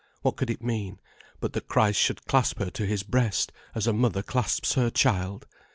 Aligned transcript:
What 0.23 0.35
could 0.35 0.49
it 0.49 0.63
mean, 0.63 0.99
but 1.39 1.53
that 1.53 1.67
Christ 1.67 1.99
should 1.99 2.25
clasp 2.25 2.57
her 2.57 2.71
to 2.71 2.87
his 2.87 3.03
breast, 3.03 3.51
as 3.75 3.85
a 3.85 3.93
mother 3.93 4.23
clasps 4.23 4.73
her 4.73 4.89
child? 4.89 5.45